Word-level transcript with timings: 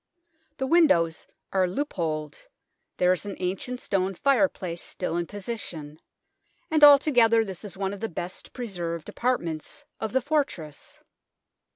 The 0.57 0.65
windows 0.65 1.27
are 1.53 1.67
loopholed, 1.67 2.47
there 2.97 3.13
is 3.13 3.27
an 3.27 3.35
ancient 3.37 3.79
stone 3.79 4.15
fireplace 4.15 4.81
still 4.81 5.15
in 5.15 5.27
position, 5.27 5.99
and 6.71 6.83
altogether 6.83 7.45
this 7.45 7.63
is 7.63 7.77
one 7.77 7.93
of 7.93 7.99
the 7.99 8.09
best 8.09 8.51
preserved 8.51 9.09
apartments 9.09 9.85
of 9.99 10.11
the 10.11 10.21
fortress. 10.23 11.01